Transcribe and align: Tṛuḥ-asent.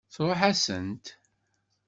Tṛuḥ-asent. 0.13 1.05